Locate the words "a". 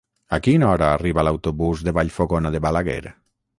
0.37-0.37